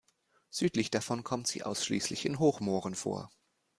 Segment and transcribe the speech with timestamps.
[0.49, 3.29] Südlich davon kommt sie ausschließlich in Hochmooren vor.